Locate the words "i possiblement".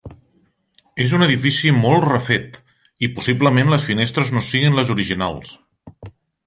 3.09-3.73